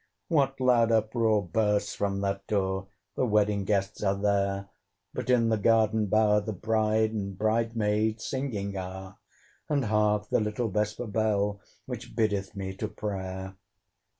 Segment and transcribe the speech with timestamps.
[0.29, 2.87] What loud uproar bursts from that door!
[3.15, 4.67] The wedding guests are there:
[5.13, 9.19] But in the garden bower the bride And bride maids singing are:
[9.69, 13.55] And hark the little vesper bell, Which biddeth me to prayer!